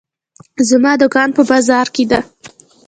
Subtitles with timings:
[0.69, 2.19] زما دوکان په بازار کې ده.